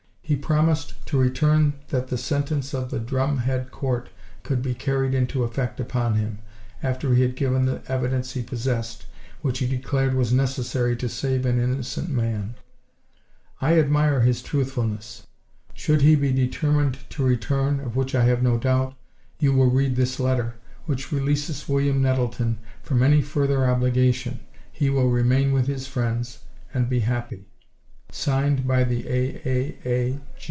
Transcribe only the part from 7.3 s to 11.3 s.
given the evidence he possessed, which he declared was necessary to